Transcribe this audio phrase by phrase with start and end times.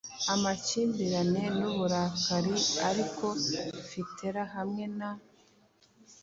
[0.33, 3.25] Amakimbirane nuburakariariko
[3.87, 5.11] Fitela hamwe na